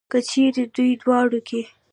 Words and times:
که 0.11 0.19
چېرې 0.29 0.63
دې 0.75 0.87
دواړو 1.01 1.39
کې. 1.47 1.61